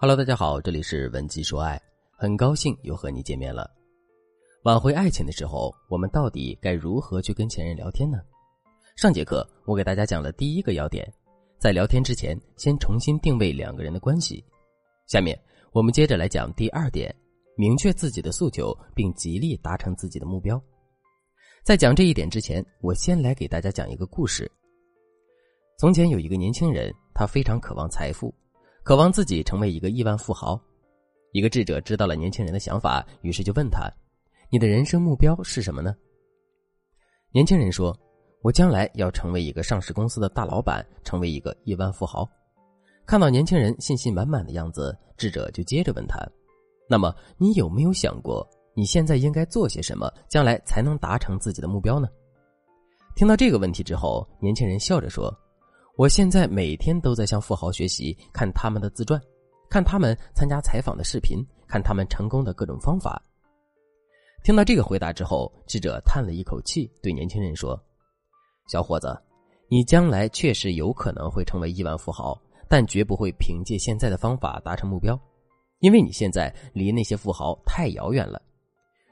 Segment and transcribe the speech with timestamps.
[0.00, 1.82] Hello，大家好，这里是文姬说爱，
[2.12, 3.68] 很高兴又和你见面了。
[4.62, 8.18] 挽回爱情的时候，我们到底该如何去跟前任聊天呢？
[8.94, 11.12] 上节课我给大家讲了第一个要点，
[11.58, 14.44] 在聊天之前先重新定位两个人的关系。
[15.08, 15.36] 下面
[15.72, 17.12] 我们接着来讲第二点，
[17.56, 20.62] 明确自己的诉求，并极力达成自己的目标。
[21.64, 24.48] 在讲这一点之前，我先来给大家讲一个故事。
[25.76, 28.32] 从前有一个年轻人，他非常渴望财富。
[28.88, 30.58] 渴望自己成为一个亿万富豪，
[31.32, 33.86] 一个智者知道了年轻人的想法，于是就问他
[34.50, 35.94] ：“你的人生目标是什么呢？”
[37.30, 37.94] 年轻人说
[38.40, 42.26] ：“我将来要成为一个上市公司的大老板，成为一个亿万富豪。”
[43.04, 46.26] 看到年轻人信心满满的样子，智者就接着问他
[46.88, 52.08] ：“那么你有没有想过，你现在应该做些什么，将来才能达成自己的目标呢？”
[53.14, 55.30] 听到这个问题之后，年轻人笑着说。
[55.98, 59.20] 我现在每天都在向富豪学习，看他们的自传，
[59.68, 63.20] 看他们参加采访的视频，看他们成功的各种方法。
[64.44, 67.76] 听到这个回答之后，智者叹了一口气，对年轻人说
[68.70, 69.08] ：“小伙子，
[69.68, 75.20] 你将来确实有可能会成为亿万富豪，但绝不会凭借现在的方法达成目标，
[75.80, 78.40] 因为你现在离那些富豪太遥远了。”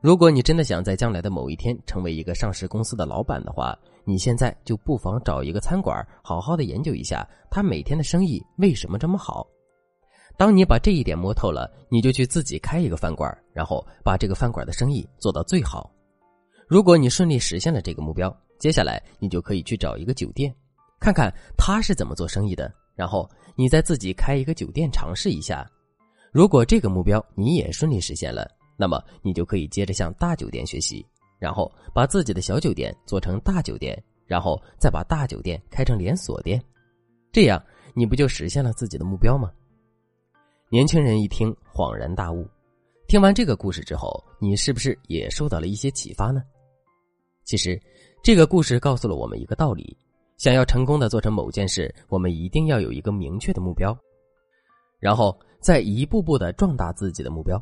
[0.00, 9.46] 如果你真的想在将来的某一天成为一个上市公司的老板的话，你现在就不妨找一个餐馆，好好的研究一下他每天的生意为什么这么好。
[10.36, 15.90] 当你把这一点摸透了，你就去自己开一个饭馆，然后把这个饭馆的生意做到最好。
[16.66, 20.54] 如果你顺利实现了这个目标，接下来你就可以去找一个酒店，
[20.98, 25.68] 看看他是怎么做生意的，然后你再自己开一个酒店尝试一下。
[26.32, 28.50] 如果这个目标你也顺利实现了。
[28.80, 31.06] 那么你就可以接着向大酒店学习，
[31.40, 36.62] 然后把自己的小酒店做成大酒店，然后再把大酒店开成连锁店，
[37.32, 37.60] 这样
[37.94, 39.50] 你不就实现了自己的目标吗？
[40.68, 42.46] 年轻人一听恍然大悟，
[43.08, 46.42] 听完这个故事之后，你是不是也受到了一些启发呢？
[47.44, 47.80] 其实，
[48.22, 49.96] 这个故事告诉了我们一个道理：
[50.36, 53.96] 想要成功的做成某件事，我们一定要有一个明确的目标，
[55.00, 57.60] 然后再一步步的壮大自己的目标。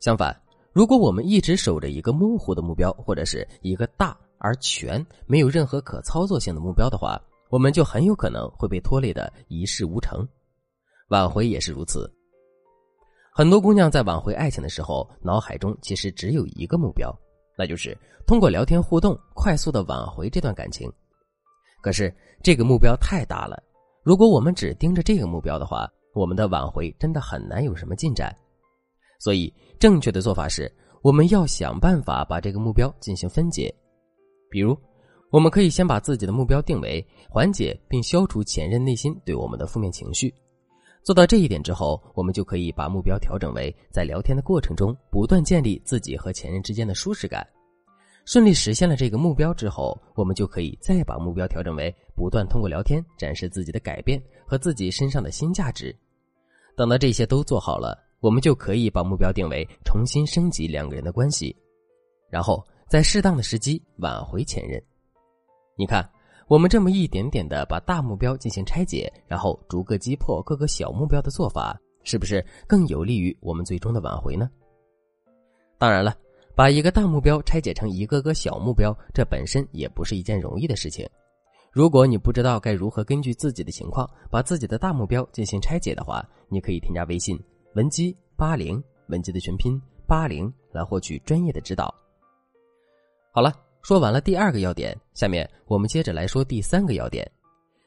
[0.00, 0.34] 相反，
[0.74, 7.16] 如果我们一直守着一个模糊的目标，或者是一个大而全、没有任何可操作性的目标的话，
[7.48, 10.26] 我们就很有可能会被拖累的一事无成。
[11.10, 12.12] 挽回也是如此。
[13.32, 17.16] 很多姑娘在挽回爱情的时候，脑海中其实只有一个目标，
[17.56, 17.96] 那就是
[18.26, 20.92] 通过聊天互动快速的挽回这段感情。
[21.80, 23.62] 可是这个目标太大了，
[24.02, 28.36] 如果我们只盯着这个目标的话，我们的挽回真的很难有什么进展。
[29.24, 30.70] 所以，正确的做法是，
[31.00, 33.74] 我们要想办法把这个目标进行分解。
[34.50, 34.76] 比如，
[35.30, 40.30] 我们可以先把自己的目标定为缓解并消除前任内心对我们的负面情绪。
[41.02, 47.48] 做到这一点之后，我们就可以把目标调整为在聊天的过程中不断建立自己和前任之间的舒适感。
[48.26, 55.96] 顺利实现了这个目标之后，我们就可以再把目标调整为不断通过聊天展示自己的改变和自己身上的新价值。
[56.76, 58.03] 等到这些都做好了。
[58.24, 61.54] 我们就可以把目标定为重新升级两个人的关系，
[62.30, 64.82] 然后在适当的时机挽回前任。
[65.76, 66.08] 你看，
[66.48, 74.48] 我们这么一点点的把大目标进行拆解，然后逐个击破各个小目标的做法，是不是更有利于我们最终的挽回呢？
[75.76, 76.16] 当然了，
[76.56, 81.06] 把一个大目标拆解成一个个小目标，这本身也不是一件容易的事情。
[81.70, 87.38] 如果你不知道该如何根据自己的情况把自己的大目标进行拆解的话，你可以添加微信。
[87.74, 91.92] 文姬八零，文姬的全拼八零，来获取专业的指导。
[93.32, 93.52] 好了，
[93.82, 97.28] 说完了第二个要点，下面我们接着来说第三个要点。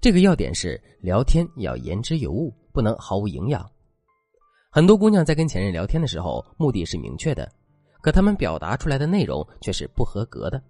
[0.00, 3.68] 这个要点是聊天要言之有物，不能毫无营养。
[4.70, 7.50] 很多姑娘在跟前任聊天的时候，目的是明确的，
[8.00, 10.62] 可她们表达出来的内容却是不合格的。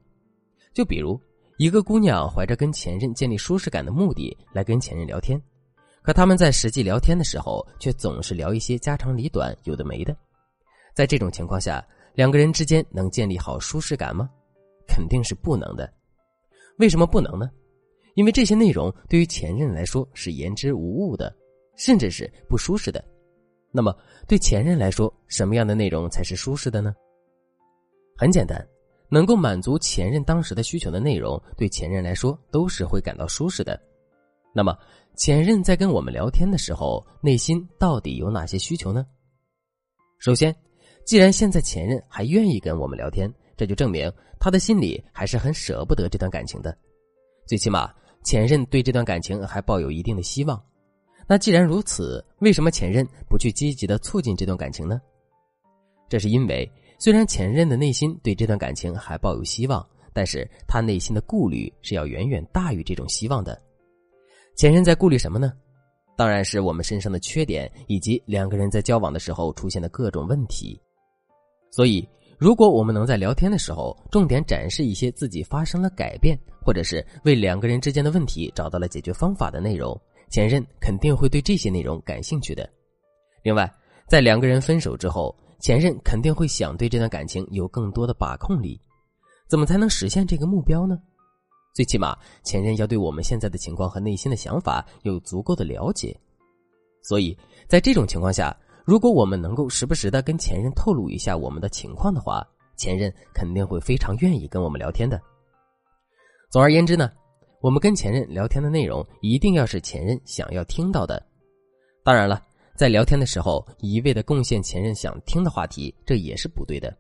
[0.72, 1.21] 就比如，
[1.59, 5.39] 一个姑娘怀着跟前任建立舒适感的目的来跟前任聊天。
[6.03, 10.16] 可他们在实际聊天的时候，却总是聊一些家长里短、有的没的。
[10.95, 14.28] 在这种情况下，两个人之间能建立好舒适感吗？
[14.87, 15.91] 肯定是不能的。
[16.78, 17.49] 为什么不能呢？
[18.15, 21.33] 因为这些内容对于前任来说是言之无物的，
[21.77, 23.03] 甚至是不舒适的。
[23.71, 23.97] 那么，
[24.27, 26.93] 对前任来说，什么样的内容才是舒适的呢？
[28.16, 28.66] 很简单，
[29.09, 33.81] 能够满足前任当时的需求的内容，对前任来说都是会感到舒适的。
[34.53, 34.77] 那么。
[35.16, 39.06] 前任在跟我们聊天的时候，内心到底有哪些需求呢？
[40.18, 40.54] 首先，
[41.04, 44.10] 既然现在前任还愿意跟我们聊天，这就证明
[44.41, 46.76] 他的心里还是很舍不得这段感情的。
[47.47, 47.92] 最起码，
[48.24, 50.60] 前任对这段感情还抱有一定的希望。
[51.28, 55.00] 那既然如此，为什么前任不去积极的促进这段感情呢？
[56.09, 63.60] 这是因为，虽然前任的内心对这段感情还抱有希望，但是他内心的顾虑是要远远大于这种希望的。
[64.57, 65.53] 前任在顾虑什么呢？
[66.16, 70.81] 当然是我们身上的缺点，以及两个人在交往的时候出现的各种问题。
[71.71, 72.07] 所以，
[72.39, 82.69] 如果我们能在聊天的时候重点展示一些自己发生了改变，或者是为两个人之间的问题找到了解决方法的内容，前任肯定会对这些内容感兴趣的。
[83.43, 83.69] 另外，
[84.07, 88.78] 在两个人分手之后，前任肯定会想对这段感情有更多的把控力。
[89.48, 90.98] 怎么才能实现这个目标呢？
[91.72, 96.15] 最起码，前任要对我们现在的情况和内心的想法有足够的了解。
[97.03, 97.36] 所以
[97.66, 102.47] 在这种情况下，如果我们能够时不时的跟前任透露一下我们的情况的话，
[102.77, 105.21] 前任肯定会非常愿意跟我们聊天的。
[106.51, 107.10] 总而言之呢，
[107.60, 111.24] 我们跟前任聊天的内容一定要是前任想要听到的。
[112.04, 112.45] 当然了，
[112.77, 116.95] 在聊天的时候一味的贡献前任想听的话题，这也是不对的，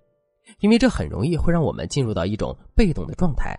[0.60, 3.54] 因为这很容易会让我们进入到一种被动的状态。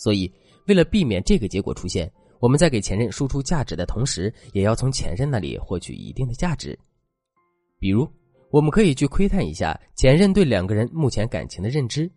[0.00, 0.32] 所以，
[0.66, 2.10] 为了避免这个结果出现，
[2.40, 6.76] 我们在给前任输出价值的同时，也要从前任那里获取一定的价值。
[7.78, 8.08] 比如，
[8.50, 12.08] 我们可以去窥探一下前任对两个人目前感情的认知；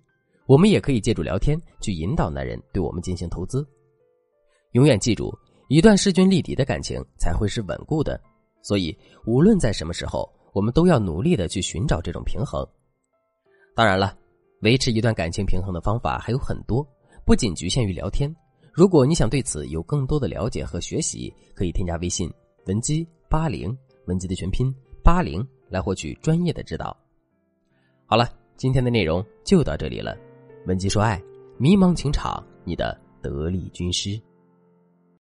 [0.46, 3.68] 我们也可以借助聊天去引导男人对我们进行投资。
[4.72, 5.38] 永远记住，
[5.68, 8.18] 一段势均力敌的感情才会是稳固的。
[8.62, 12.66] 所以，无论在什么时候，我们都要努力的去寻找这种平衡。
[13.76, 14.18] 当然了，
[14.62, 16.88] 维持一段感情平衡的方法还有很多。
[17.26, 18.34] 不仅局限于聊天，
[18.74, 22.30] 如果你想对此有更多的了解和学习，可以添加微信
[22.66, 23.76] 文姬八零，
[24.08, 26.96] 文姬的全拼八零，来获取专业的指导。
[28.06, 30.18] 好了，今天的内容就到这里了，
[30.68, 31.22] 文姬说爱，
[31.58, 34.20] 迷茫情场，你的得力军师。